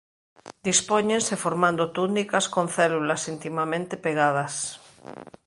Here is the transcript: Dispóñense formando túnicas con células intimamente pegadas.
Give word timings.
Dispóñense 0.67 1.41
formando 1.45 1.83
túnicas 1.97 2.45
con 2.53 2.65
células 2.77 3.21
intimamente 3.35 3.95
pegadas. 4.05 4.53